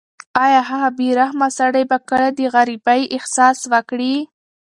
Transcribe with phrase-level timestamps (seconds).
[0.43, 4.15] ایا هغه بې رحمه سړی به کله د غریبۍ احساس وکړي؟